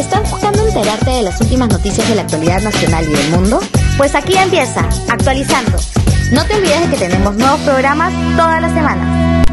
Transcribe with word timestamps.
¿Estás 0.00 0.30
buscando 0.30 0.66
enterarte 0.66 1.10
de 1.10 1.22
las 1.22 1.38
últimas 1.42 1.68
noticias 1.68 2.08
de 2.08 2.14
la 2.14 2.22
actualidad 2.22 2.62
nacional 2.62 3.04
y 3.06 3.12
del 3.12 3.30
mundo? 3.32 3.60
Pues 3.98 4.14
aquí 4.14 4.34
empieza, 4.34 4.88
actualizando. 5.10 5.76
No 6.32 6.42
te 6.46 6.54
olvides 6.54 6.90
de 6.90 6.96
que 6.96 7.04
tenemos 7.04 7.36
nuevos 7.36 7.60
programas 7.60 8.10
todas 8.34 8.62
las 8.62 8.72
semanas. 8.72 9.46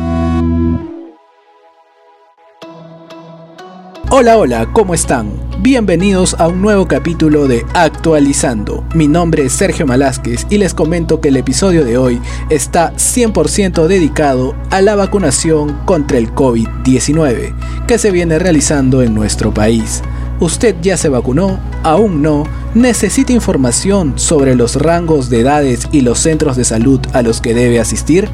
Hola, 4.10 4.38
hola, 4.38 4.70
¿cómo 4.72 4.94
están? 4.94 5.34
Bienvenidos 5.60 6.34
a 6.40 6.48
un 6.48 6.62
nuevo 6.62 6.88
capítulo 6.88 7.50
de 7.50 7.66
Actualizando. 7.74 8.86
Mi 8.96 9.10
nombre 9.10 9.44
es 9.44 9.52
Sergio 9.52 9.86
Malásquez 9.86 10.48
y 10.50 10.60
les 10.60 10.74
comento 10.74 11.20
que 11.20 11.28
el 11.28 11.36
episodio 11.36 11.84
de 11.84 11.98
hoy 11.98 12.22
está 12.50 12.94
100% 12.94 13.86
dedicado 13.88 14.56
a 14.70 14.80
la 14.80 14.96
vacunación 14.96 15.78
contra 15.84 16.18
el 16.18 16.34
COVID-19 16.34 17.54
que 17.86 17.98
se 17.98 18.12
viene 18.12 18.40
realizando 18.40 19.02
en 19.02 19.14
nuestro 19.14 19.54
país. 19.54 20.02
¿Usted 20.40 20.76
ya 20.84 20.98
se 20.98 21.10
vacunó? 21.10 21.60
¿Aún 21.82 22.22
no? 22.22 22.44
¿Necesita 22.76 23.34
información 23.34 24.14
sobre 24.18 24.54
los 24.54 24.76
rangos 24.76 25.32
de 25.32 25.40
edades 25.40 25.88
y 25.92 26.02
los 26.02 26.20
centros 26.20 26.56
de 26.56 26.64
salud 26.64 27.00
a 27.14 27.24
los 27.24 27.42
que 27.42 27.56
debe 27.56 27.80
asistir? 27.80 28.30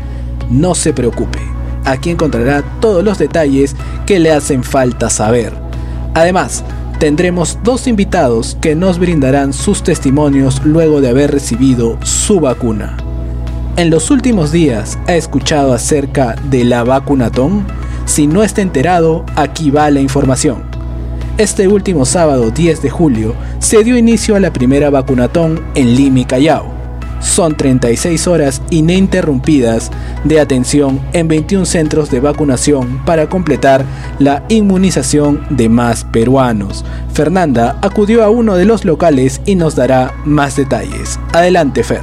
No 0.49 0.75
se 0.75 0.91
preocupe, 0.91 1.39
aquí 1.85 2.09
encontrará 2.09 2.61
todos 2.81 3.05
los 3.05 3.19
detalles 3.19 3.77
que 4.05 4.19
le 4.19 4.33
hacen 4.33 4.65
falta 4.65 5.09
saber. 5.09 5.53
Además, 6.13 6.65
tendremos 6.99 7.57
dos 7.63 7.87
invitados 7.87 8.57
que 8.59 8.75
nos 8.75 8.99
brindarán 8.99 9.53
sus 9.53 9.81
testimonios 9.81 10.61
luego 10.65 10.99
de 10.99 11.07
haber 11.07 11.31
recibido 11.31 11.97
su 12.03 12.41
vacuna. 12.41 12.97
En 13.77 13.89
los 13.89 14.11
últimos 14.11 14.51
días 14.51 14.99
ha 15.07 15.15
escuchado 15.15 15.73
acerca 15.73 16.35
de 16.49 16.65
la 16.65 16.83
vacunatón. 16.83 17.65
Si 18.05 18.27
no 18.27 18.43
está 18.43 18.61
enterado, 18.61 19.25
aquí 19.37 19.71
va 19.71 19.89
la 19.89 20.01
información. 20.01 20.72
Este 21.37 21.67
último 21.67 22.05
sábado 22.05 22.51
10 22.51 22.81
de 22.81 22.89
julio 22.89 23.35
se 23.59 23.83
dio 23.83 23.97
inicio 23.97 24.35
a 24.35 24.39
la 24.39 24.53
primera 24.53 24.89
vacunatón 24.89 25.61
en 25.75 25.95
Lima 25.95 26.25
Callao 26.27 26.83
son 27.23 27.55
36 27.55 28.27
horas 28.27 28.61
ininterrumpidas 28.69 29.91
de 30.23 30.39
atención 30.39 31.01
en 31.13 31.27
21 31.27 31.65
centros 31.65 32.11
de 32.11 32.19
vacunación 32.19 33.01
para 33.05 33.29
completar 33.29 33.85
la 34.19 34.43
inmunización 34.49 35.45
de 35.49 35.69
más 35.69 36.03
peruanos. 36.03 36.85
Fernanda 37.13 37.79
acudió 37.81 38.23
a 38.23 38.29
uno 38.29 38.55
de 38.55 38.65
los 38.65 38.85
locales 38.85 39.41
y 39.45 39.55
nos 39.55 39.75
dará 39.75 40.13
más 40.25 40.57
detalles. 40.57 41.19
Adelante, 41.31 41.83
Fer. 41.83 42.01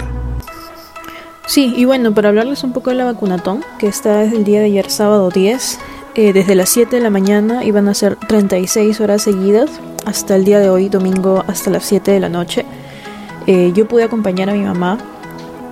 Sí, 1.46 1.74
y 1.76 1.84
bueno, 1.84 2.14
para 2.14 2.28
hablarles 2.28 2.64
un 2.64 2.72
poco 2.72 2.90
de 2.90 2.96
la 2.96 3.04
vacunatón, 3.04 3.64
que 3.78 3.88
está 3.88 4.18
desde 4.18 4.36
el 4.36 4.44
día 4.44 4.60
de 4.60 4.66
ayer 4.66 4.88
sábado 4.88 5.30
10, 5.30 5.78
eh, 6.14 6.32
desde 6.32 6.54
las 6.54 6.68
7 6.70 6.96
de 6.96 7.02
la 7.02 7.10
mañana 7.10 7.64
iban 7.64 7.88
a 7.88 7.94
ser 7.94 8.16
36 8.16 9.00
horas 9.00 9.22
seguidas, 9.22 9.70
hasta 10.06 10.36
el 10.36 10.44
día 10.44 10.58
de 10.58 10.70
hoy, 10.70 10.88
domingo, 10.88 11.44
hasta 11.46 11.70
las 11.70 11.84
7 11.84 12.10
de 12.10 12.20
la 12.20 12.28
noche. 12.28 12.64
Eh, 13.46 13.72
yo 13.74 13.86
pude 13.86 14.04
acompañar 14.04 14.50
a 14.50 14.52
mi 14.52 14.62
mamá 14.62 14.98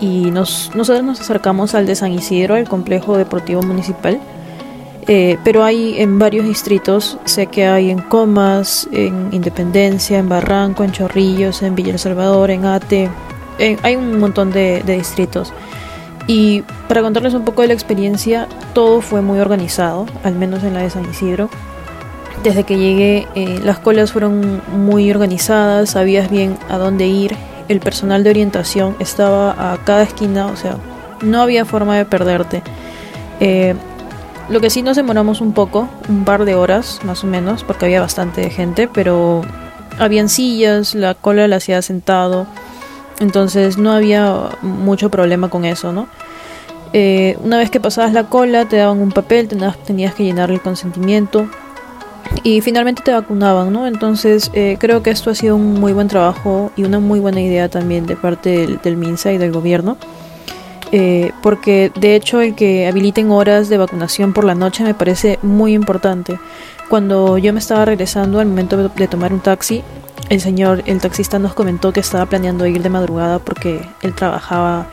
y 0.00 0.30
nos, 0.30 0.70
nosotros 0.74 1.04
nos 1.04 1.20
acercamos 1.20 1.74
al 1.74 1.86
de 1.86 1.94
San 1.94 2.12
Isidro, 2.12 2.54
al 2.54 2.68
complejo 2.68 3.16
deportivo 3.16 3.62
municipal. 3.62 4.20
Eh, 5.06 5.38
pero 5.42 5.64
hay 5.64 6.00
en 6.00 6.18
varios 6.18 6.46
distritos, 6.46 7.18
sé 7.24 7.46
que 7.46 7.66
hay 7.66 7.90
en 7.90 7.98
Comas, 7.98 8.86
en 8.92 9.28
Independencia, 9.32 10.18
en 10.18 10.28
Barranco, 10.28 10.84
en 10.84 10.92
Chorrillos, 10.92 11.62
en 11.62 11.74
Villa 11.74 11.92
El 11.92 11.98
Salvador, 11.98 12.50
en 12.50 12.66
Ate, 12.66 13.08
hay 13.82 13.96
un 13.96 14.18
montón 14.18 14.50
de, 14.50 14.82
distritos. 14.86 15.52
Y 16.28 16.62
para 16.88 17.00
contarles 17.00 17.32
un 17.32 17.44
poco 17.44 17.62
de 17.62 17.68
la 17.68 17.74
experiencia, 17.74 18.46
todo 18.74 19.00
fue 19.00 19.22
muy 19.22 19.40
organizado, 19.40 20.06
al 20.22 20.34
menos 20.34 20.62
en 20.62 20.74
la 20.74 20.80
de 20.80 20.90
San 20.90 21.08
Isidro. 21.10 21.48
Desde 22.42 22.64
que 22.64 22.78
llegué, 22.78 23.26
eh, 23.34 23.58
las 23.64 23.78
colas 23.78 24.12
fueron 24.12 24.62
muy 24.76 25.10
organizadas, 25.10 25.90
sabías 25.90 26.30
bien 26.30 26.56
a 26.68 26.76
dónde 26.76 27.06
ir, 27.06 27.34
el 27.68 27.80
personal 27.80 28.24
de 28.24 28.30
orientación 28.30 28.94
estaba 28.98 29.72
a 29.72 29.78
cada 29.78 30.02
esquina, 30.02 30.46
o 30.46 30.56
sea, 30.56 30.76
no 31.22 31.40
había 31.40 31.64
forma 31.64 31.96
de 31.96 32.04
perderte. 32.04 32.62
Eh, 33.40 33.74
lo 34.50 34.60
que 34.60 34.68
sí 34.68 34.82
nos 34.82 34.96
demoramos 34.96 35.40
un 35.40 35.52
poco, 35.52 35.88
un 36.10 36.24
par 36.24 36.44
de 36.44 36.54
horas 36.54 37.00
más 37.04 37.24
o 37.24 37.26
menos, 37.26 37.64
porque 37.64 37.86
había 37.86 38.02
bastante 38.02 38.50
gente, 38.50 38.86
pero 38.86 39.42
habían 39.98 40.28
sillas, 40.28 40.94
la 40.94 41.14
cola 41.14 41.48
la 41.48 41.56
hacía 41.56 41.80
sentado, 41.80 42.46
entonces 43.20 43.78
no 43.78 43.92
había 43.92 44.50
mucho 44.62 45.10
problema 45.10 45.48
con 45.48 45.64
eso, 45.64 45.92
¿no? 45.92 46.08
Eh, 46.92 47.36
una 47.42 47.58
vez 47.58 47.70
que 47.70 47.80
pasabas 47.80 48.12
la 48.12 48.24
cola 48.24 48.66
te 48.66 48.76
daban 48.76 49.00
un 49.00 49.12
papel, 49.12 49.48
tenías, 49.48 50.14
que 50.14 50.24
llenar 50.24 50.50
el 50.50 50.60
consentimiento, 50.60 51.48
y 52.42 52.60
finalmente 52.60 53.02
te 53.02 53.12
vacunaban, 53.12 53.72
¿no? 53.72 53.86
Entonces 53.86 54.50
eh, 54.54 54.76
creo 54.78 55.02
que 55.02 55.10
esto 55.10 55.30
ha 55.30 55.34
sido 55.34 55.56
un 55.56 55.74
muy 55.74 55.92
buen 55.92 56.08
trabajo 56.08 56.72
y 56.76 56.84
una 56.84 57.00
muy 57.00 57.20
buena 57.20 57.40
idea 57.40 57.68
también 57.68 58.06
de 58.06 58.16
parte 58.16 58.78
del, 58.82 58.96
MINSA 58.96 59.32
y 59.32 59.38
del 59.38 59.52
gobierno. 59.52 59.96
Eh, 60.90 61.32
porque 61.42 61.92
de 62.00 62.16
hecho 62.16 62.40
el 62.40 62.54
que 62.54 62.86
habiliten 62.86 63.30
horas 63.30 63.68
de 63.68 63.76
vacunación 63.76 64.32
por 64.32 64.44
la 64.44 64.54
noche 64.54 64.84
me 64.84 64.94
parece 64.94 65.38
muy 65.42 65.74
importante. 65.74 66.38
Cuando 66.88 67.36
yo 67.36 67.52
me 67.52 67.58
estaba 67.58 67.84
regresando 67.84 68.40
al 68.40 68.46
momento 68.46 68.88
de 68.88 69.08
tomar 69.08 69.34
un 69.34 69.40
taxi, 69.40 69.82
el 70.28 70.40
señor, 70.40 70.82
el 70.86 71.00
taxista 71.00 71.38
nos 71.38 71.54
comentó 71.54 71.92
que 71.92 72.00
estaba 72.00 72.26
planeando 72.26 72.66
ir 72.66 72.82
de 72.82 72.90
madrugada 72.90 73.38
porque 73.38 73.80
él 74.02 74.14
trabajaba 74.14 74.88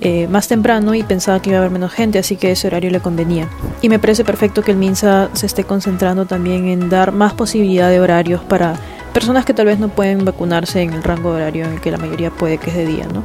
eh, 0.00 0.26
más 0.26 0.48
temprano 0.48 0.94
y 0.94 1.04
pensaba 1.04 1.40
que 1.40 1.50
iba 1.50 1.58
a 1.58 1.60
haber 1.60 1.70
menos 1.70 1.92
gente, 1.92 2.18
así 2.18 2.36
que 2.36 2.50
ese 2.50 2.66
horario 2.66 2.90
le 2.90 3.00
convenía. 3.00 3.48
Y 3.82 3.88
me 3.88 4.00
parece 4.00 4.24
perfecto 4.24 4.62
que 4.62 4.72
el 4.72 4.76
MINSA 4.76 5.30
se 5.32 5.46
esté 5.46 5.64
concentrando 5.64 6.26
también 6.26 6.66
en 6.66 6.88
dar 6.88 7.12
más 7.12 7.34
posibilidad 7.34 7.88
de 7.88 8.00
horarios 8.00 8.42
para 8.42 8.74
personas 9.14 9.44
que 9.44 9.54
tal 9.54 9.66
vez 9.66 9.78
no 9.78 9.88
pueden 9.88 10.24
vacunarse 10.24 10.82
en 10.82 10.92
el 10.92 11.04
rango 11.04 11.30
de 11.34 11.42
horario 11.42 11.66
en 11.66 11.74
el 11.74 11.80
que 11.80 11.92
la 11.92 11.98
mayoría 11.98 12.30
puede 12.30 12.58
que 12.58 12.70
es 12.70 12.76
de 12.76 12.86
día, 12.86 13.06
¿no? 13.12 13.22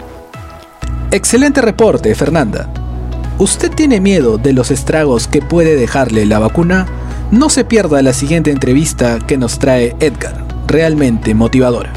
Excelente 1.10 1.62
reporte, 1.62 2.14
Fernanda. 2.14 2.70
¿Usted 3.40 3.72
tiene 3.72 4.02
miedo 4.02 4.38
de 4.38 4.54
los 4.54 4.70
estragos 4.70 5.28
que 5.28 5.42
puede 5.42 5.76
dejarle 5.76 6.26
la 6.26 6.38
vacuna? 6.38 6.86
No 7.32 7.50
se 7.50 7.66
pierda 7.66 8.02
la 8.02 8.14
siguiente 8.14 8.52
entrevista 8.52 9.20
que 9.26 9.38
nos 9.38 9.58
trae 9.58 9.96
Edgar, 10.00 10.47
realmente 10.68 11.34
motivadora. 11.34 11.94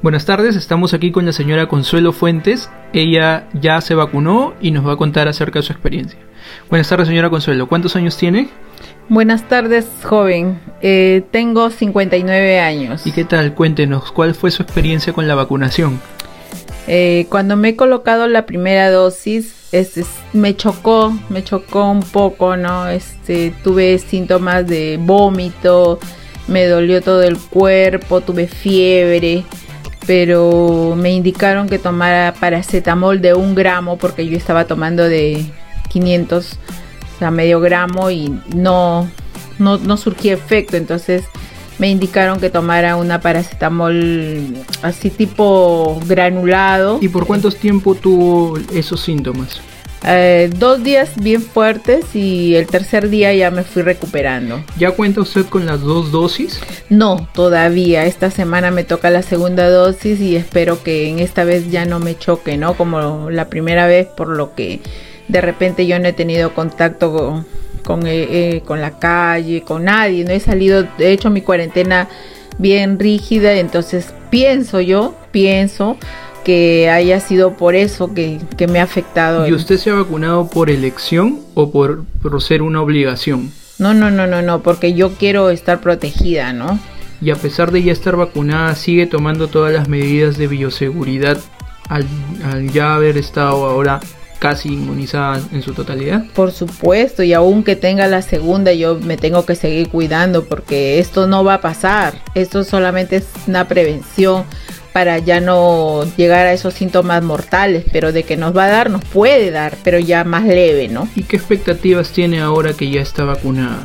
Buenas 0.00 0.24
tardes, 0.24 0.54
estamos 0.54 0.94
aquí 0.94 1.10
con 1.10 1.26
la 1.26 1.32
señora 1.32 1.66
Consuelo 1.66 2.12
Fuentes. 2.12 2.70
Ella 2.92 3.48
ya 3.52 3.80
se 3.80 3.96
vacunó 3.96 4.54
y 4.60 4.70
nos 4.70 4.86
va 4.86 4.92
a 4.92 4.96
contar 4.96 5.26
acerca 5.26 5.58
de 5.58 5.64
su 5.64 5.72
experiencia. 5.72 6.20
Buenas 6.70 6.88
tardes, 6.88 7.08
señora 7.08 7.30
Consuelo. 7.30 7.68
¿Cuántos 7.68 7.96
años 7.96 8.16
tiene? 8.16 8.48
Buenas 9.08 9.48
tardes, 9.48 9.88
joven. 10.04 10.60
Eh, 10.80 11.24
tengo 11.32 11.70
59 11.70 12.60
años. 12.60 13.06
¿Y 13.06 13.12
qué 13.12 13.24
tal? 13.24 13.54
Cuéntenos, 13.54 14.12
¿cuál 14.12 14.36
fue 14.36 14.52
su 14.52 14.62
experiencia 14.62 15.12
con 15.12 15.26
la 15.26 15.34
vacunación? 15.34 16.00
Eh, 16.86 17.26
cuando 17.28 17.56
me 17.56 17.70
he 17.70 17.76
colocado 17.76 18.28
la 18.28 18.46
primera 18.46 18.90
dosis, 18.90 19.68
este, 19.72 20.04
me 20.32 20.54
chocó, 20.56 21.12
me 21.28 21.42
chocó 21.42 21.90
un 21.90 22.02
poco, 22.02 22.56
¿no? 22.56 22.88
Este, 22.88 23.52
tuve 23.64 23.98
síntomas 23.98 24.66
de 24.66 24.98
vómito, 25.00 25.98
me 26.48 26.66
dolió 26.66 27.02
todo 27.02 27.22
el 27.22 27.38
cuerpo, 27.38 28.20
tuve 28.20 28.48
fiebre 28.48 29.44
pero 30.08 30.94
me 30.96 31.12
indicaron 31.12 31.68
que 31.68 31.78
tomara 31.78 32.32
paracetamol 32.40 33.20
de 33.20 33.34
un 33.34 33.54
gramo 33.54 33.98
porque 33.98 34.26
yo 34.26 34.38
estaba 34.38 34.64
tomando 34.64 35.04
de 35.04 35.44
500, 35.90 36.52
o 36.54 37.18
sea, 37.18 37.30
medio 37.30 37.60
gramo 37.60 38.10
y 38.10 38.34
no, 38.56 39.06
no, 39.58 39.76
no 39.76 39.96
surgía 39.98 40.32
efecto, 40.32 40.78
entonces 40.78 41.24
me 41.78 41.90
indicaron 41.90 42.40
que 42.40 42.48
tomara 42.48 42.96
una 42.96 43.20
paracetamol 43.20 44.56
así 44.80 45.10
tipo 45.10 46.00
granulado. 46.06 46.98
¿Y 47.02 47.10
por 47.10 47.26
cuántos 47.26 47.56
tiempo 47.56 47.94
tuvo 47.94 48.58
esos 48.72 49.00
síntomas? 49.00 49.60
Eh, 50.06 50.50
dos 50.54 50.84
días 50.84 51.10
bien 51.20 51.42
fuertes 51.42 52.14
y 52.14 52.54
el 52.54 52.66
tercer 52.66 53.10
día 53.10 53.34
ya 53.34 53.50
me 53.50 53.64
fui 53.64 53.82
recuperando. 53.82 54.62
¿Ya 54.78 54.92
cuenta 54.92 55.20
usted 55.20 55.46
con 55.46 55.66
las 55.66 55.80
dos 55.80 56.12
dosis? 56.12 56.60
No, 56.88 57.28
todavía. 57.34 58.06
Esta 58.06 58.30
semana 58.30 58.70
me 58.70 58.84
toca 58.84 59.10
la 59.10 59.22
segunda 59.22 59.68
dosis 59.68 60.20
y 60.20 60.36
espero 60.36 60.82
que 60.82 61.08
en 61.08 61.18
esta 61.18 61.44
vez 61.44 61.70
ya 61.70 61.84
no 61.84 61.98
me 61.98 62.16
choque, 62.16 62.56
¿no? 62.56 62.74
Como 62.74 63.30
la 63.30 63.48
primera 63.48 63.86
vez, 63.86 64.06
por 64.06 64.28
lo 64.28 64.54
que 64.54 64.80
de 65.26 65.40
repente 65.40 65.86
yo 65.86 65.98
no 65.98 66.08
he 66.08 66.12
tenido 66.12 66.54
contacto 66.54 67.44
con, 67.84 68.06
eh, 68.06 68.28
eh, 68.30 68.62
con 68.64 68.80
la 68.80 68.98
calle, 68.98 69.62
con 69.62 69.84
nadie. 69.84 70.24
No 70.24 70.30
he 70.30 70.40
salido, 70.40 70.86
he 70.98 71.10
hecho 71.10 71.30
mi 71.30 71.42
cuarentena 71.42 72.08
bien 72.58 72.98
rígida, 72.98 73.54
entonces 73.54 74.12
pienso 74.30 74.80
yo, 74.80 75.14
pienso 75.30 75.96
que 76.48 76.88
haya 76.88 77.20
sido 77.20 77.58
por 77.58 77.74
eso 77.74 78.14
que, 78.14 78.40
me 78.70 78.80
ha 78.80 78.84
afectado. 78.84 79.46
¿Y 79.46 79.52
usted 79.52 79.76
se 79.76 79.90
ha 79.90 79.94
vacunado 79.96 80.48
por 80.48 80.70
elección 80.70 81.40
o 81.52 81.70
por, 81.70 82.06
por 82.22 82.40
ser 82.42 82.62
una 82.62 82.80
obligación? 82.80 83.52
No, 83.78 83.92
no, 83.92 84.10
no, 84.10 84.26
no, 84.26 84.40
no, 84.40 84.62
porque 84.62 84.94
yo 84.94 85.12
quiero 85.12 85.50
estar 85.50 85.82
protegida, 85.82 86.54
¿no? 86.54 86.78
Y 87.20 87.32
a 87.32 87.36
pesar 87.36 87.70
de 87.70 87.82
ya 87.82 87.92
estar 87.92 88.16
vacunada, 88.16 88.74
sigue 88.76 89.06
tomando 89.06 89.48
todas 89.48 89.74
las 89.74 89.90
medidas 89.90 90.38
de 90.38 90.46
bioseguridad 90.46 91.36
al, 91.86 92.06
al 92.42 92.72
ya 92.72 92.94
haber 92.94 93.18
estado 93.18 93.66
ahora 93.66 94.00
casi 94.38 94.72
inmunizada 94.72 95.42
en 95.52 95.60
su 95.60 95.74
totalidad. 95.74 96.24
Por 96.34 96.52
supuesto, 96.52 97.22
y 97.22 97.34
aunque 97.34 97.76
tenga 97.76 98.06
la 98.06 98.22
segunda, 98.22 98.72
yo 98.72 98.94
me 98.94 99.18
tengo 99.18 99.44
que 99.44 99.54
seguir 99.54 99.90
cuidando 99.90 100.46
porque 100.46 100.98
esto 100.98 101.26
no 101.26 101.44
va 101.44 101.54
a 101.54 101.60
pasar. 101.60 102.14
Esto 102.34 102.64
solamente 102.64 103.16
es 103.16 103.26
una 103.46 103.68
prevención 103.68 104.44
para 104.92 105.18
ya 105.18 105.40
no 105.40 106.04
llegar 106.16 106.46
a 106.46 106.52
esos 106.52 106.74
síntomas 106.74 107.22
mortales, 107.22 107.84
pero 107.92 108.12
de 108.12 108.22
que 108.22 108.36
nos 108.36 108.56
va 108.56 108.64
a 108.64 108.68
dar, 108.68 108.90
nos 108.90 109.04
puede 109.04 109.50
dar, 109.50 109.76
pero 109.84 109.98
ya 109.98 110.24
más 110.24 110.44
leve, 110.44 110.88
¿no? 110.88 111.08
¿Y 111.14 111.22
qué 111.22 111.36
expectativas 111.36 112.10
tiene 112.10 112.40
ahora 112.40 112.72
que 112.72 112.90
ya 112.90 113.00
está 113.00 113.24
vacunada? 113.24 113.82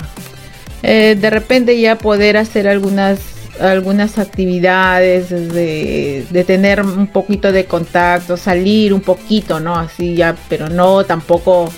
Eh, 0.81 1.15
de 1.19 1.29
repente 1.29 1.79
ya 1.79 1.97
poder 1.97 2.37
hacer 2.37 2.67
algunas 2.67 3.19
algunas 3.59 4.17
actividades 4.17 5.29
de, 5.29 6.25
de, 6.27 6.43
tener 6.43 6.81
un 6.81 7.05
poquito 7.05 7.51
de 7.51 7.65
contacto 7.65 8.35
salir 8.35 8.95
un 8.95 9.01
poquito 9.01 9.59
no 9.59 9.75
así 9.75 10.15
ya 10.15 10.35
pero 10.49 10.69
no 10.69 11.03
tampoco 11.03 11.71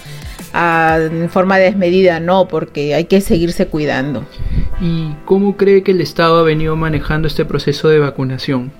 a, 0.53 0.97
en 1.01 1.29
forma 1.29 1.57
desmedida 1.57 2.21
no 2.21 2.47
porque 2.47 2.95
hay 2.95 3.03
que 3.03 3.19
seguirse 3.19 3.67
cuidando 3.67 4.25
y 4.79 5.09
cómo 5.25 5.57
cree 5.57 5.83
que 5.83 5.91
el 5.91 5.99
estado 5.99 6.39
ha 6.39 6.43
venido 6.43 6.77
manejando 6.77 7.27
este 7.27 7.43
proceso 7.43 7.89
de 7.89 7.99
vacunación 7.99 8.71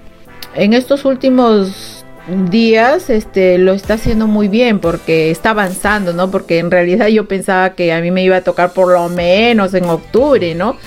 en 0.56 0.74
estos 0.74 1.06
últimos 1.06 2.06
días 2.50 3.10
este 3.10 3.58
lo 3.60 3.74
está 3.74 3.96
haciendo 3.96 4.26
muy 4.26 4.48
bien 4.48 4.80
porque 4.80 5.30
está 5.30 5.52
avanzando, 5.52 6.14
¿no? 6.14 6.32
Porque 6.32 6.58
en 6.60 6.72
realidad 6.72 7.08
yo 7.08 7.28
pensaba 7.28 7.76
que 7.76 7.94
a 7.94 8.02
mí 8.02 8.10
me 8.10 8.24
iba 8.24 8.38
a 8.38 8.42
tocar 8.42 8.72
por 8.74 8.92
lo 8.92 9.10
menos 9.10 9.74
en 9.74 9.86
octubre, 9.86 10.56
¿no? 10.56 10.78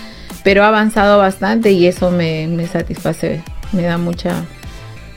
Pero 0.43 0.65
ha 0.65 0.69
avanzado 0.69 1.19
bastante 1.19 1.71
y 1.71 1.87
eso 1.87 2.11
me, 2.11 2.49
me 2.49 2.67
satisface, 2.67 3.43
me 3.73 3.83
da 3.83 3.99
mucha 3.99 4.45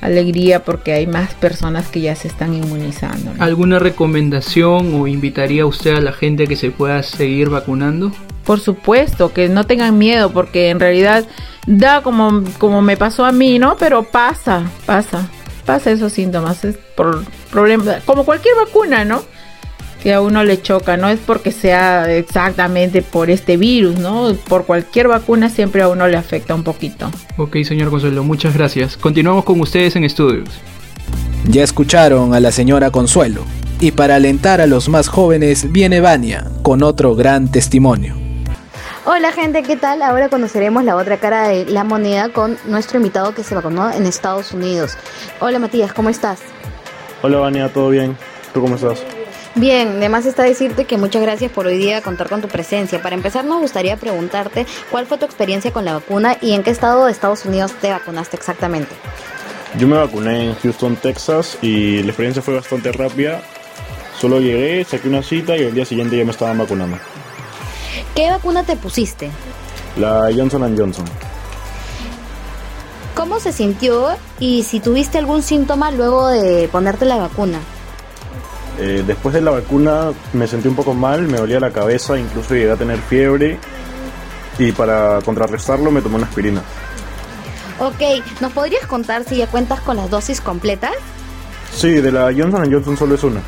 alegría 0.02 0.66
porque 0.66 0.94
hay 0.94 1.08
más 1.08 1.34
personas 1.36 1.88
que 1.88 2.02
ya 2.02 2.16
se 2.16 2.28
están 2.28 2.54
inmunizando. 2.54 3.34
¿no? 3.34 3.44
¿Alguna 3.44 3.80
recomendación 3.80 4.94
o 4.96 5.08
invitaría 5.08 5.66
usted 5.66 5.96
a 5.96 6.02
la 6.02 6.12
gente 6.12 6.44
a 6.44 6.48
que 6.48 6.56
se 6.56 6.72
pueda 6.72 7.02
seguir 7.04 7.50
vacunando? 7.50 8.12
Por 8.44 8.60
supuesto, 8.60 9.32
que 9.32 9.48
no 9.48 9.66
tengan 9.66 9.98
miedo 9.98 10.32
porque 10.32 10.70
en 10.70 10.80
realidad 10.80 11.26
da 11.68 12.02
como, 12.02 12.44
como 12.58 12.82
me 12.82 12.98
pasó 12.98 13.24
a 13.24 13.32
mí, 13.32 13.60
¿no? 13.60 13.78
Pero 13.78 14.04
pasa, 14.04 14.64
pasa, 14.88 15.30
pasa 15.66 15.92
esos 15.92 16.12
síntomas, 16.12 16.66
es 16.66 16.78
por 16.98 17.24
problema, 17.52 18.00
como 18.06 18.26
cualquier 18.26 18.56
vacuna, 18.56 19.06
¿no? 19.06 19.22
Que 20.02 20.14
a 20.14 20.22
uno 20.22 20.44
le 20.44 20.62
choca, 20.62 20.98
no 20.98 21.10
es 21.10 21.20
porque 21.20 21.52
sea 21.52 22.12
exactamente 22.12 23.02
por 23.04 23.30
este 23.30 23.56
virus, 23.58 24.00
¿no? 24.00 24.34
Por 24.48 24.66
cualquier 24.66 25.08
vacuna 25.08 25.50
siempre 25.50 25.84
a 25.84 25.90
uno 25.90 26.08
le 26.08 26.18
afecta 26.18 26.56
un 26.56 26.64
poquito. 26.64 27.12
Ok, 27.38 27.58
señor 27.64 27.92
Consuelo, 27.92 28.24
muchas 28.24 28.56
gracias. 28.56 28.98
Continuamos 28.98 29.44
con 29.44 29.62
ustedes 29.62 29.96
en 29.96 30.04
estudios. 30.04 30.50
Ya 31.48 31.64
escucharon 31.64 32.34
a 32.34 32.40
la 32.40 32.52
señora 32.52 32.90
Consuelo. 32.90 33.46
Y 33.80 33.92
para 33.92 34.16
alentar 34.16 34.62
a 34.62 34.68
los 34.68 34.90
más 34.90 35.08
jóvenes 35.08 35.72
viene 35.72 36.02
Vania 36.02 36.48
con 36.62 36.84
otro 36.84 37.16
gran 37.16 37.52
testimonio. 37.52 38.16
Hola 39.06 39.32
gente, 39.32 39.64
¿qué 39.64 39.76
tal? 39.76 40.04
Ahora 40.04 40.30
conoceremos 40.30 40.84
la 40.84 40.96
otra 40.96 41.18
cara 41.18 41.48
de 41.48 41.66
la 41.66 41.84
moneda 41.84 42.30
con 42.30 42.58
nuestro 42.68 42.98
invitado 42.98 43.34
que 43.34 43.44
se 43.44 43.56
vacunó 43.56 43.92
en 43.92 44.06
Estados 44.06 44.52
Unidos. 44.52 44.96
Hola 45.40 45.58
Matías, 45.58 45.94
¿cómo 45.94 46.10
estás? 46.10 46.40
Hola 47.24 47.40
Vania, 47.40 47.70
¿todo 47.70 47.90
bien? 47.90 48.16
¿Tú 48.54 48.62
cómo 48.62 48.76
estás? 48.76 49.04
Bien, 49.56 49.90
además 49.98 50.26
está 50.26 50.44
decirte 50.44 50.86
que 50.86 50.98
muchas 50.98 51.22
gracias 51.22 51.52
por 51.52 51.68
hoy 51.68 51.78
día 51.78 52.02
contar 52.02 52.30
con 52.30 52.42
tu 52.42 52.48
presencia. 52.48 53.02
Para 53.02 53.16
empezar 53.16 53.44
nos 53.44 53.60
gustaría 53.60 53.98
preguntarte 53.98 54.66
cuál 54.90 55.06
fue 55.06 55.18
tu 55.18 55.26
experiencia 55.26 55.74
con 55.74 55.84
la 55.84 55.94
vacuna 55.94 56.38
y 56.42 56.54
en 56.54 56.64
qué 56.64 56.70
estado 56.70 57.06
de 57.06 57.12
Estados 57.12 57.46
Unidos 57.46 57.74
te 57.82 57.92
vacunaste 57.92 58.38
exactamente. 58.38 58.96
Yo 59.78 59.88
me 59.88 59.98
vacuné 59.98 60.46
en 60.46 60.56
Houston, 60.56 60.96
Texas 60.96 61.58
y 61.62 62.02
la 62.02 62.08
experiencia 62.08 62.42
fue 62.42 62.56
bastante 62.56 62.94
rápida. 62.94 63.42
Solo 64.20 64.40
llegué, 64.40 64.86
saqué 64.86 65.10
una 65.10 65.22
cita 65.22 65.58
y 65.58 65.64
el 65.64 65.74
día 65.74 65.86
siguiente 65.86 66.18
ya 66.18 66.24
me 66.24 66.32
estaban 66.32 66.58
vacunando. 66.58 66.98
¿Qué 68.16 68.30
vacuna 68.30 68.64
te 68.64 68.78
pusiste? 68.78 69.32
La 69.98 70.30
Johnson 70.34 70.78
Johnson. 70.78 71.06
¿Cómo 73.16 73.42
se 73.42 73.52
sintió 73.52 74.08
y 74.40 74.64
si 74.64 74.80
tuviste 74.80 75.18
algún 75.18 75.44
síntoma 75.44 75.92
luego 75.92 76.28
de 76.28 76.70
ponerte 76.72 77.06
la 77.06 77.18
vacuna? 77.18 77.60
Eh, 78.84 79.04
después 79.06 79.36
de 79.36 79.42
la 79.42 79.52
vacuna 79.52 80.12
me 80.34 80.48
sentí 80.48 80.68
un 80.68 80.76
poco 80.76 80.96
mal, 80.96 81.28
me 81.28 81.38
dolía 81.38 81.60
la 81.60 81.70
cabeza, 81.70 82.18
incluso 82.18 82.56
llegué 82.56 82.72
a 82.72 82.76
tener 82.76 82.98
fiebre 82.98 83.60
y 84.58 84.72
para 84.72 85.20
contrarrestarlo 85.24 85.92
me 85.92 86.02
tomé 86.02 86.16
una 86.16 86.26
aspirina. 86.26 86.64
Ok, 87.80 88.24
¿nos 88.42 88.52
podrías 88.54 88.88
contar 88.88 89.24
si 89.24 89.38
ya 89.38 89.46
cuentas 89.46 89.82
con 89.82 89.98
las 89.98 90.10
dosis 90.10 90.42
completas? 90.42 90.94
Sí, 91.72 91.92
de 91.94 92.12
la 92.12 92.34
Johnson 92.36 92.72
Johnson 92.72 92.98
solo 92.98 93.14
es 93.14 93.24
una. 93.24 93.42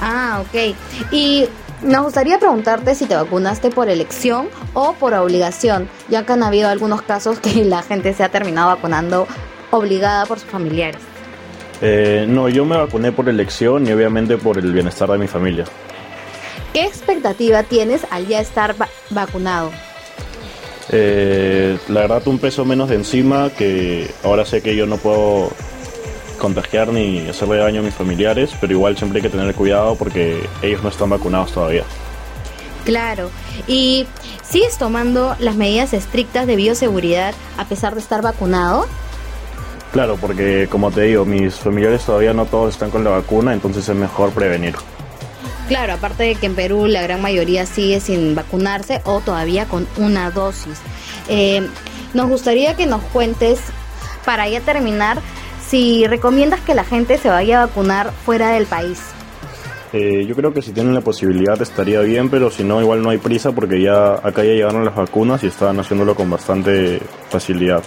Ah, 0.00 0.40
ok. 0.42 0.76
Y 1.10 1.48
nos 1.82 2.04
gustaría 2.04 2.38
preguntarte 2.38 2.94
si 2.94 3.06
te 3.06 3.16
vacunaste 3.16 3.70
por 3.70 3.88
elección 3.88 4.48
o 4.74 4.92
por 4.92 5.12
obligación, 5.14 5.88
ya 6.08 6.24
que 6.24 6.34
han 6.34 6.44
habido 6.44 6.68
algunos 6.68 7.02
casos 7.02 7.40
que 7.40 7.64
la 7.64 7.82
gente 7.82 8.14
se 8.14 8.22
ha 8.22 8.28
terminado 8.28 8.68
vacunando 8.68 9.26
obligada 9.72 10.24
por 10.26 10.38
sus 10.38 10.48
familiares. 10.48 11.00
Eh, 11.80 12.26
no, 12.28 12.48
yo 12.48 12.64
me 12.64 12.76
vacuné 12.76 13.12
por 13.12 13.28
elección 13.28 13.86
y 13.86 13.92
obviamente 13.92 14.38
por 14.38 14.58
el 14.58 14.72
bienestar 14.72 15.10
de 15.10 15.18
mi 15.18 15.26
familia. 15.26 15.64
¿Qué 16.72 16.84
expectativa 16.84 17.62
tienes 17.62 18.06
al 18.10 18.26
ya 18.26 18.40
estar 18.40 18.80
va 18.80 18.88
vacunado? 19.10 19.70
Eh, 20.90 21.78
la 21.88 22.00
verdad, 22.00 22.26
un 22.28 22.38
peso 22.38 22.64
menos 22.64 22.88
de 22.88 22.96
encima 22.96 23.50
que 23.50 24.10
ahora 24.22 24.44
sé 24.44 24.62
que 24.62 24.76
yo 24.76 24.86
no 24.86 24.96
puedo 24.98 25.50
contagiar 26.38 26.88
ni 26.88 27.28
hacerle 27.28 27.56
daño 27.56 27.80
a 27.80 27.84
mis 27.84 27.94
familiares, 27.94 28.50
pero 28.60 28.72
igual 28.72 28.96
siempre 28.96 29.18
hay 29.18 29.22
que 29.22 29.30
tener 29.30 29.54
cuidado 29.54 29.96
porque 29.96 30.38
ellos 30.62 30.82
no 30.82 30.90
están 30.90 31.10
vacunados 31.10 31.52
todavía. 31.52 31.84
Claro, 32.84 33.30
y 33.66 34.06
¿sigues 34.44 34.78
tomando 34.78 35.34
las 35.40 35.56
medidas 35.56 35.92
estrictas 35.92 36.46
de 36.46 36.54
bioseguridad 36.54 37.34
a 37.56 37.64
pesar 37.64 37.94
de 37.94 38.00
estar 38.00 38.22
vacunado? 38.22 38.86
Claro, 39.96 40.18
porque 40.20 40.68
como 40.70 40.90
te 40.90 41.04
digo, 41.04 41.24
mis 41.24 41.54
familiares 41.54 42.04
todavía 42.04 42.34
no 42.34 42.44
todos 42.44 42.74
están 42.74 42.90
con 42.90 43.02
la 43.02 43.08
vacuna, 43.08 43.54
entonces 43.54 43.88
es 43.88 43.96
mejor 43.96 44.30
prevenir. 44.30 44.74
Claro, 45.68 45.94
aparte 45.94 46.24
de 46.24 46.34
que 46.34 46.44
en 46.44 46.54
Perú 46.54 46.84
la 46.84 47.00
gran 47.00 47.22
mayoría 47.22 47.64
sigue 47.64 47.98
sin 48.00 48.34
vacunarse 48.34 49.00
o 49.06 49.20
todavía 49.20 49.64
con 49.64 49.88
una 49.96 50.30
dosis. 50.30 50.78
Eh, 51.30 51.66
nos 52.12 52.28
gustaría 52.28 52.76
que 52.76 52.84
nos 52.84 53.00
cuentes, 53.04 53.58
para 54.26 54.46
ya 54.50 54.60
terminar, 54.60 55.16
si 55.66 56.06
recomiendas 56.06 56.60
que 56.60 56.74
la 56.74 56.84
gente 56.84 57.16
se 57.16 57.30
vaya 57.30 57.62
a 57.62 57.66
vacunar 57.66 58.12
fuera 58.12 58.50
del 58.50 58.66
país. 58.66 59.00
Eh, 59.94 60.26
yo 60.26 60.36
creo 60.36 60.52
que 60.52 60.60
si 60.60 60.72
tienen 60.72 60.92
la 60.92 61.00
posibilidad 61.00 61.58
estaría 61.62 62.00
bien, 62.00 62.28
pero 62.28 62.50
si 62.50 62.64
no, 62.64 62.82
igual 62.82 63.00
no 63.00 63.08
hay 63.08 63.16
prisa 63.16 63.52
porque 63.52 63.80
ya 63.80 64.16
acá 64.16 64.44
ya 64.44 64.52
llegaron 64.52 64.84
las 64.84 64.94
vacunas 64.94 65.42
y 65.42 65.46
están 65.46 65.80
haciéndolo 65.80 66.14
con 66.14 66.28
bastante 66.28 67.00
facilidad. 67.30 67.82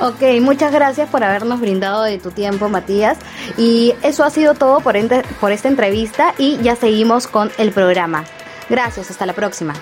Ok, 0.00 0.40
muchas 0.40 0.72
gracias 0.72 1.08
por 1.08 1.24
habernos 1.24 1.60
brindado 1.60 2.04
de 2.04 2.18
tu 2.18 2.30
tiempo, 2.30 2.68
Matías. 2.68 3.18
Y 3.56 3.94
eso 4.02 4.22
ha 4.22 4.30
sido 4.30 4.54
todo 4.54 4.80
por, 4.80 4.94
por 5.40 5.50
esta 5.50 5.66
entrevista 5.66 6.34
y 6.38 6.56
ya 6.58 6.76
seguimos 6.76 7.26
con 7.26 7.50
el 7.58 7.72
programa. 7.72 8.24
Gracias, 8.70 9.10
hasta 9.10 9.26
la 9.26 9.32
próxima. 9.32 9.74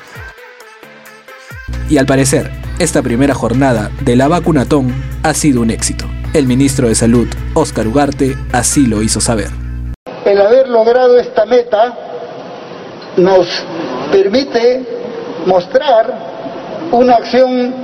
Y 1.90 1.98
al 1.98 2.06
parecer, 2.06 2.50
esta 2.78 3.02
primera 3.02 3.34
jornada 3.34 3.90
de 4.00 4.16
la 4.16 4.26
vacunatón 4.26 4.94
ha 5.22 5.34
sido 5.34 5.60
un 5.60 5.70
éxito. 5.70 6.06
El 6.32 6.46
ministro 6.46 6.88
de 6.88 6.94
Salud, 6.94 7.28
Óscar 7.54 7.86
Ugarte, 7.86 8.36
así 8.52 8.86
lo 8.86 9.02
hizo 9.02 9.20
saber. 9.20 9.48
El 10.24 10.40
haber 10.40 10.68
logrado 10.68 11.18
esta 11.18 11.44
meta 11.44 11.94
nos 13.18 13.46
permite 14.10 14.84
mostrar 15.46 16.88
una 16.90 17.14
acción 17.16 17.74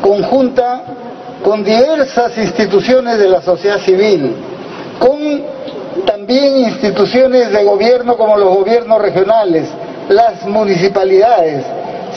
conjunta 0.00 0.84
con 1.42 1.64
diversas 1.64 2.36
instituciones 2.38 3.18
de 3.18 3.28
la 3.28 3.42
sociedad 3.42 3.78
civil, 3.80 4.34
con 4.98 5.42
también 6.06 6.56
instituciones 6.58 7.52
de 7.52 7.64
gobierno 7.64 8.16
como 8.16 8.36
los 8.36 8.56
gobiernos 8.56 9.00
regionales, 9.00 9.68
las 10.08 10.46
municipalidades. 10.46 11.64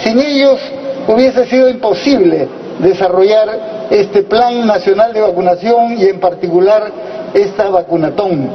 Sin 0.04 0.20
ellos 0.20 0.60
hubiese 1.08 1.46
sido 1.46 1.70
imposible 1.70 2.48
desarrollar 2.80 3.88
este 3.90 4.24
plan 4.24 4.66
nacional 4.66 5.14
de 5.14 5.22
vacunación 5.22 5.98
y 5.98 6.06
en 6.06 6.20
particular 6.20 6.92
esta 7.34 7.70
vacunatón. 7.70 8.50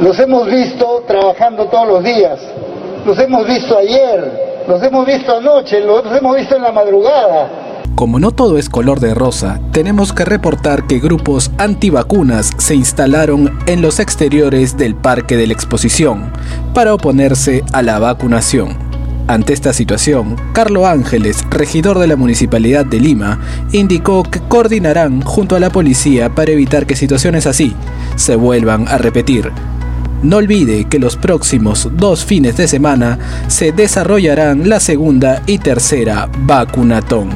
Los 0.00 0.18
hemos 0.18 0.46
visto 0.46 1.04
trabajando 1.06 1.66
todos 1.66 1.86
los 1.86 2.02
días, 2.02 2.40
los 3.06 3.18
hemos 3.18 3.46
visto 3.46 3.78
ayer, 3.78 4.64
los 4.66 4.82
hemos 4.82 5.06
visto 5.06 5.36
anoche, 5.36 5.80
los 5.80 6.04
hemos 6.16 6.36
visto 6.36 6.56
en 6.56 6.62
la 6.62 6.72
madrugada, 6.72 7.48
como 7.94 8.18
no 8.18 8.32
todo 8.32 8.58
es 8.58 8.68
color 8.68 9.00
de 9.00 9.14
rosa, 9.14 9.60
tenemos 9.72 10.12
que 10.12 10.24
reportar 10.24 10.86
que 10.86 10.98
grupos 10.98 11.50
antivacunas 11.58 12.50
se 12.58 12.74
instalaron 12.74 13.58
en 13.66 13.82
los 13.82 14.00
exteriores 14.00 14.76
del 14.76 14.94
Parque 14.94 15.36
de 15.36 15.46
la 15.46 15.52
Exposición 15.52 16.32
para 16.74 16.94
oponerse 16.94 17.62
a 17.72 17.82
la 17.82 17.98
vacunación. 17.98 18.76
Ante 19.26 19.54
esta 19.54 19.72
situación, 19.72 20.36
Carlo 20.52 20.86
Ángeles, 20.86 21.44
regidor 21.48 21.98
de 21.98 22.08
la 22.08 22.16
Municipalidad 22.16 22.84
de 22.84 23.00
Lima, 23.00 23.40
indicó 23.72 24.22
que 24.22 24.40
coordinarán 24.40 25.22
junto 25.22 25.56
a 25.56 25.60
la 25.60 25.70
policía 25.70 26.34
para 26.34 26.52
evitar 26.52 26.86
que 26.86 26.96
situaciones 26.96 27.46
así 27.46 27.74
se 28.16 28.36
vuelvan 28.36 28.86
a 28.88 28.98
repetir. 28.98 29.50
No 30.24 30.38
olvide 30.38 30.84
que 30.86 30.98
los 30.98 31.16
próximos 31.16 31.90
dos 31.98 32.24
fines 32.24 32.56
de 32.56 32.66
semana 32.66 33.18
se 33.48 33.72
desarrollarán 33.72 34.68
la 34.68 34.80
segunda 34.80 35.42
y 35.46 35.58
tercera 35.58 36.30
vacunatón. 36.46 37.28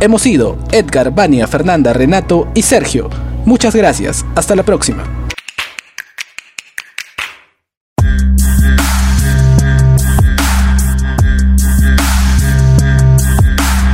Hemos 0.00 0.22
sido 0.22 0.58
Edgar, 0.72 1.14
Vania, 1.14 1.46
Fernanda, 1.46 1.92
Renato 1.92 2.48
y 2.54 2.62
Sergio. 2.62 3.08
Muchas 3.44 3.76
gracias. 3.76 4.26
Hasta 4.34 4.56
la 4.56 4.64
próxima. 4.64 5.17